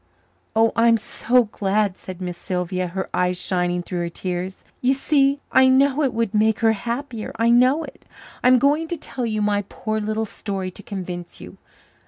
"Oh, 0.55 0.71
I'm 0.75 0.97
so 0.97 1.43
glad," 1.43 1.95
said 1.95 2.21
Miss 2.21 2.35
Sylvia, 2.35 2.87
her 2.87 3.07
eyes 3.13 3.39
shining 3.39 3.83
through 3.83 3.99
her 3.99 4.09
tears. 4.09 4.63
"You 4.81 4.95
see, 4.95 5.41
I 5.51 5.67
know 5.67 6.01
it 6.01 6.11
would 6.11 6.33
make 6.33 6.61
her 6.61 6.71
happier 6.71 7.31
I 7.35 7.51
know 7.51 7.83
it. 7.83 8.05
I'm 8.43 8.57
going 8.57 8.87
to 8.87 8.97
tell 8.97 9.27
you 9.27 9.43
my 9.43 9.61
poor 9.69 9.99
little 10.01 10.25
story 10.25 10.71
to 10.71 10.81
convince 10.81 11.39
you. 11.39 11.57